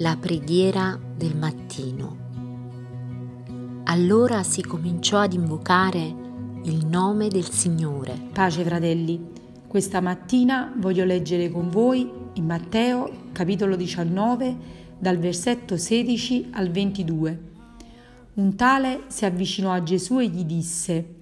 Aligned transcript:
La 0.00 0.16
preghiera 0.16 0.96
del 1.16 1.36
mattino. 1.36 2.16
Allora 3.86 4.44
si 4.44 4.62
cominciò 4.62 5.18
ad 5.18 5.32
invocare 5.32 6.14
il 6.62 6.86
nome 6.86 7.26
del 7.26 7.50
Signore. 7.50 8.16
Pace 8.32 8.62
fratelli, 8.62 9.20
questa 9.66 10.00
mattina 10.00 10.72
voglio 10.76 11.04
leggere 11.04 11.50
con 11.50 11.68
voi 11.68 12.08
in 12.34 12.46
Matteo 12.46 13.10
capitolo 13.32 13.74
19 13.74 14.56
dal 14.96 15.18
versetto 15.18 15.76
16 15.76 16.50
al 16.52 16.70
22. 16.70 17.42
Un 18.34 18.54
tale 18.54 19.00
si 19.08 19.24
avvicinò 19.24 19.72
a 19.72 19.82
Gesù 19.82 20.20
e 20.20 20.28
gli 20.28 20.44
disse, 20.44 21.14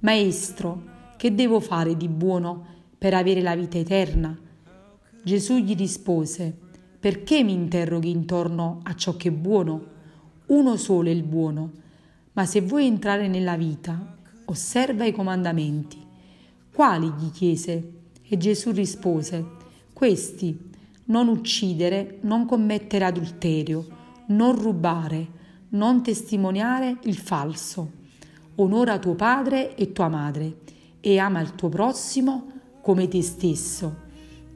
Maestro, 0.00 0.82
che 1.16 1.32
devo 1.32 1.60
fare 1.60 1.96
di 1.96 2.08
buono 2.08 2.66
per 2.98 3.14
avere 3.14 3.40
la 3.40 3.54
vita 3.54 3.78
eterna? 3.78 4.36
Gesù 5.22 5.58
gli 5.58 5.76
rispose, 5.76 6.64
Perché 6.98 7.42
mi 7.42 7.52
interroghi 7.52 8.10
intorno 8.10 8.80
a 8.82 8.94
ciò 8.94 9.16
che 9.16 9.28
è 9.28 9.32
buono? 9.32 9.94
Uno 10.46 10.76
solo 10.76 11.08
è 11.08 11.12
il 11.12 11.22
buono, 11.22 11.70
ma 12.32 12.46
se 12.46 12.60
vuoi 12.60 12.86
entrare 12.86 13.28
nella 13.28 13.56
vita, 13.56 14.16
osserva 14.46 15.04
i 15.04 15.12
comandamenti. 15.12 15.98
Quali? 16.72 17.12
gli 17.18 17.30
chiese. 17.30 17.92
E 18.28 18.36
Gesù 18.36 18.72
rispose, 18.72 19.44
Questi, 19.92 20.70
non 21.06 21.28
uccidere, 21.28 22.18
non 22.22 22.44
commettere 22.44 23.04
adulterio, 23.04 23.86
non 24.26 24.60
rubare, 24.60 25.26
non 25.70 26.02
testimoniare 26.02 26.98
il 27.04 27.16
falso. 27.16 27.92
Onora 28.56 28.98
tuo 28.98 29.14
padre 29.14 29.76
e 29.76 29.92
tua 29.92 30.08
madre 30.08 30.58
e 31.00 31.18
ama 31.18 31.40
il 31.40 31.54
tuo 31.54 31.68
prossimo 31.68 32.46
come 32.80 33.06
te 33.08 33.22
stesso 33.22 34.04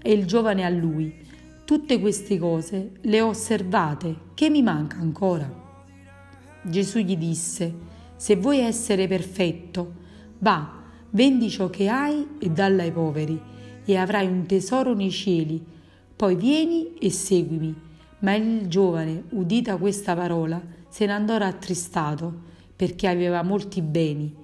e 0.02 0.12
il 0.12 0.26
giovane 0.26 0.64
a 0.64 0.68
lui. 0.68 1.14
Tutte 1.70 2.00
queste 2.00 2.36
cose 2.36 2.94
le 3.02 3.20
ho 3.20 3.28
osservate, 3.28 4.32
che 4.34 4.50
mi 4.50 4.60
manca 4.60 4.96
ancora? 4.96 5.48
Gesù 6.62 6.98
gli 6.98 7.16
disse, 7.16 7.72
se 8.16 8.34
vuoi 8.34 8.58
essere 8.58 9.06
perfetto, 9.06 9.92
va, 10.38 10.82
vendi 11.10 11.48
ciò 11.48 11.70
che 11.70 11.88
hai 11.88 12.26
e 12.40 12.50
dalla 12.50 12.82
ai 12.82 12.90
poveri, 12.90 13.40
e 13.84 13.96
avrai 13.96 14.26
un 14.26 14.46
tesoro 14.46 14.94
nei 14.94 15.12
cieli, 15.12 15.64
poi 16.16 16.34
vieni 16.34 16.94
e 16.98 17.08
seguimi. 17.08 17.72
Ma 18.18 18.34
il 18.34 18.66
giovane, 18.66 19.26
udita 19.28 19.76
questa 19.76 20.16
parola, 20.16 20.60
se 20.88 21.06
ne 21.06 21.12
andò 21.12 21.36
rattristato, 21.38 22.34
perché 22.74 23.06
aveva 23.06 23.44
molti 23.44 23.80
beni. 23.80 24.34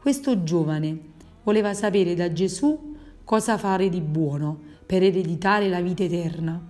Questo 0.00 0.44
giovane 0.44 1.00
voleva 1.42 1.74
sapere 1.74 2.14
da 2.14 2.32
Gesù 2.32 2.91
cosa 3.24 3.58
fare 3.58 3.88
di 3.88 4.00
buono, 4.00 4.58
per 4.84 5.02
ereditare 5.02 5.68
la 5.68 5.80
vita 5.80 6.02
eterna. 6.02 6.60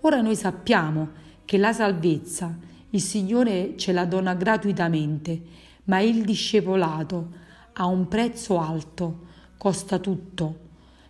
Ora 0.00 0.20
noi 0.20 0.36
sappiamo 0.36 1.08
che 1.44 1.58
la 1.58 1.72
salvezza 1.72 2.56
il 2.94 3.00
Signore 3.00 3.74
ce 3.76 3.90
la 3.90 4.04
dona 4.04 4.34
gratuitamente, 4.34 5.42
ma 5.84 5.98
il 5.98 6.22
discepolato 6.24 7.28
ha 7.72 7.86
un 7.86 8.06
prezzo 8.06 8.60
alto, 8.60 9.22
costa 9.58 9.98
tutto. 9.98 10.58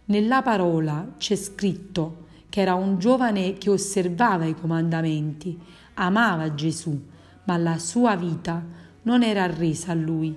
Nella 0.07 0.41
parola 0.41 1.15
c'è 1.19 1.37
scritto 1.37 2.23
che 2.49 2.63
era 2.63 2.73
un 2.73 2.99
giovane 2.99 3.53
che 3.55 3.69
osservava 3.69 4.47
i 4.47 4.55
comandamenti, 4.55 5.59
amava 5.95 6.55
Gesù, 6.55 6.99
ma 7.45 7.59
la 7.59 7.79
sua 7.79 8.17
vita 8.17 8.65
non 9.03 9.23
era 9.23 9.43
arresa 9.43 9.93
a 9.93 9.95
lui. 9.95 10.35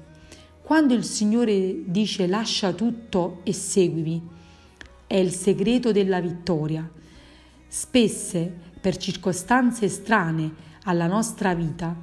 Quando 0.62 0.94
il 0.94 1.06
Signore 1.06 1.84
dice 1.86 2.28
lascia 2.28 2.74
tutto 2.74 3.40
e 3.44 3.54
seguimi, 3.54 4.22
è 5.08 5.16
il 5.16 5.32
segreto 5.32 5.94
della 5.94 6.20
vittoria. 6.20 6.88
Spesse, 7.66 8.54
per 8.80 8.98
circostanze 8.98 9.88
strane 9.88 10.54
alla 10.84 11.08
nostra 11.08 11.56
vita, 11.56 11.96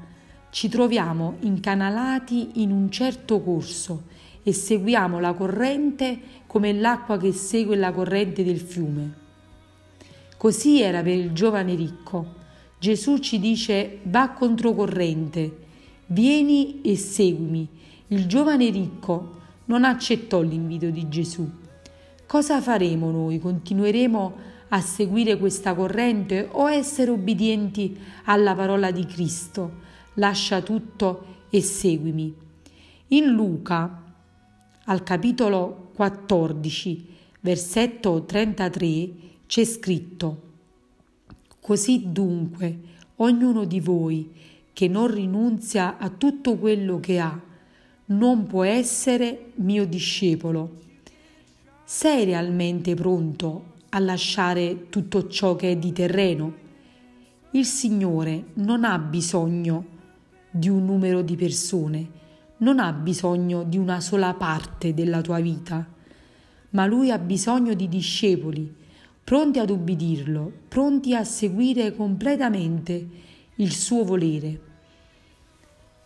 ci 0.51 0.69
troviamo 0.69 1.37
incanalati 1.41 2.63
in 2.63 2.73
un 2.73 2.91
certo 2.91 3.43
corso 3.43 4.05
e 4.43 4.53
seguiamo 4.53 5.21
la 5.21 5.35
corrente 5.35 6.19
come 6.47 6.73
l'acqua 6.73 7.19
che 7.19 7.33
segue 7.33 7.77
la 7.77 7.93
corrente 7.93 8.43
del 8.43 8.61
fiume. 8.61 9.23
Così 10.39 10.81
era 10.81 11.03
per 11.03 11.15
il 11.15 11.33
giovane 11.33 11.75
ricco. 11.75 12.43
Gesù 12.79 13.19
ci 13.19 13.39
dice 13.39 13.99
va 14.05 14.31
controcorrente, 14.31 15.57
vieni 16.07 16.81
e 16.83 16.97
seguimi. 16.97 17.69
Il 18.09 18.27
giovane 18.27 18.71
ricco 18.71 19.41
non 19.67 19.85
accettò 19.85 20.41
l'invito 20.43 20.91
di 20.91 21.09
Gesù 21.09 21.63
Cosa 22.35 22.61
faremo 22.61 23.13
noi? 23.13 23.39
Continueremo 23.39 24.37
a 24.71 24.81
seguire 24.81 25.39
questa 25.39 25.73
corrente 25.73 26.49
o 26.51 26.69
essere 26.69 27.13
obbedienti 27.13 27.97
alla 28.25 28.57
parola 28.57 28.91
di 28.91 29.07
Cristo? 29.07 29.75
Lascia 30.15 30.61
tutto 30.61 31.45
e 31.49 31.63
seguimi. 31.63 32.35
In 33.11 33.27
Luca, 33.27 34.03
al 34.87 35.05
capitolo 35.05 35.93
14, 35.95 37.07
versetto 37.39 38.25
33, 38.25 39.11
c'è 39.47 39.65
scritto 39.65 40.43
Così 41.61 42.11
dunque, 42.11 42.79
ognuno 43.19 43.65
di 43.65 43.79
voi 43.79 44.33
che 44.73 44.89
non 44.89 45.07
rinunzia 45.07 45.99
a 45.99 46.09
tutto 46.09 46.57
quello 46.57 46.99
che 46.99 47.21
ha, 47.21 47.41
non 48.07 48.47
può 48.49 48.65
essere 48.65 49.53
mio 49.55 49.87
discepolo. 49.87 50.83
Sei 51.87 52.25
realmente 52.25 52.95
pronto 52.95 53.73
a 53.91 53.99
lasciare 53.99 54.89
tutto 54.89 55.29
ciò 55.29 55.55
che 55.55 55.73
è 55.73 55.77
di 55.77 55.93
terreno? 55.93 56.55
Il 57.51 57.67
Signore 57.67 58.45
non 58.55 58.85
ha 58.85 58.99
bisogno 58.99 59.85
di 60.51 60.71
un 60.71 60.87
numero 60.87 61.21
di 61.21 61.37
persone, 61.37 62.09
non 62.59 62.79
ha 62.79 62.91
bisogno 62.91 63.65
di 63.65 63.77
una 63.77 64.01
sola 64.01 64.33
parte 64.33 64.95
della 64.95 65.21
tua 65.21 65.41
vita, 65.41 65.87
ma 66.71 66.87
Lui 66.87 67.11
ha 67.11 67.19
bisogno 67.19 67.75
di 67.75 67.87
discepoli, 67.87 68.75
pronti 69.23 69.59
ad 69.59 69.69
ubbidirlo, 69.69 70.51
pronti 70.67 71.15
a 71.15 71.23
seguire 71.23 71.95
completamente 71.95 73.09
il 73.57 73.73
suo 73.73 74.05
volere. 74.05 74.61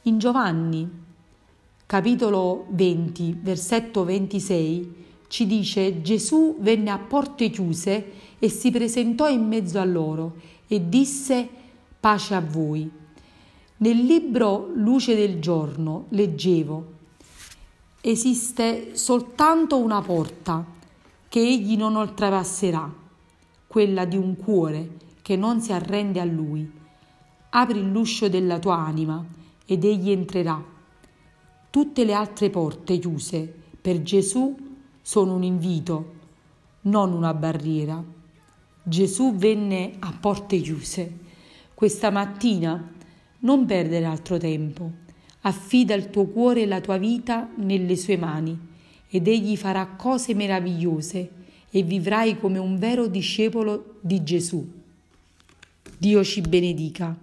In 0.03 0.19
Giovanni, 0.19 0.91
capitolo 1.87 2.67
20, 2.71 3.39
versetto 3.41 4.05
26, 4.05 5.07
ci 5.29 5.47
dice 5.47 6.01
Gesù 6.03 6.57
venne 6.59 6.91
a 6.91 6.99
porte 6.99 7.51
chiuse 7.51 8.13
e 8.39 8.49
si 8.49 8.71
presentò 8.71 9.29
in 9.29 9.47
mezzo 9.47 9.79
a 9.79 9.85
loro 9.85 10.37
e 10.67 10.89
disse 10.89 11.49
pace 12.01 12.35
a 12.35 12.41
voi. 12.41 12.91
Nel 13.81 13.97
libro 13.97 14.71
Luce 14.75 15.15
del 15.15 15.39
giorno 15.39 16.07
leggevo 16.11 16.97
esiste 18.01 18.97
soltanto 18.97 19.77
una 19.77 20.01
porta 20.01 20.65
che 21.29 21.41
egli 21.41 21.77
non 21.77 21.95
oltrepasserà, 21.97 22.93
quella 23.67 24.05
di 24.07 24.17
un 24.17 24.37
cuore 24.37 24.97
che 25.21 25.37
non 25.37 25.61
si 25.61 25.73
arrende 25.73 26.21
a 26.21 26.25
lui. 26.25 26.69
Apri 27.51 27.83
l'uscio 27.91 28.29
della 28.29 28.59
tua 28.59 28.79
anima 28.79 29.25
ed 29.67 29.85
egli 29.85 30.11
entrerà. 30.11 30.63
Tutte 31.71 32.05
le 32.05 32.13
altre 32.15 32.49
porte 32.49 32.99
chiuse 32.99 33.55
per 33.81 34.03
Gesù 34.03 34.68
sono 35.09 35.37
un 35.37 35.43
invito, 35.43 36.17
non 36.83 37.15
una 37.15 37.33
barriera. 37.33 38.05
Gesù 38.83 39.35
venne 39.37 39.95
a 40.01 40.13
porte 40.13 40.61
chiuse. 40.61 41.11
Questa 41.73 42.11
mattina 42.11 42.93
non 43.39 43.65
perdere 43.65 44.05
altro 44.05 44.37
tempo. 44.37 44.91
Affida 45.41 45.95
il 45.95 46.11
tuo 46.11 46.27
cuore 46.27 46.61
e 46.61 46.67
la 46.67 46.83
tua 46.83 46.99
vita 46.99 47.49
nelle 47.57 47.97
sue 47.97 48.19
mani 48.19 48.59
ed 49.09 49.29
egli 49.29 49.57
farà 49.57 49.87
cose 49.87 50.35
meravigliose 50.35 51.31
e 51.71 51.83
vivrai 51.83 52.39
come 52.39 52.59
un 52.59 52.77
vero 52.77 53.07
discepolo 53.07 53.95
di 54.03 54.23
Gesù. 54.23 54.63
Dio 55.97 56.23
ci 56.23 56.43
benedica. 56.43 57.17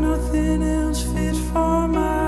nothing 0.00 0.62
else 0.62 1.02
fit 1.02 1.36
for 1.52 1.86
my 1.88 2.19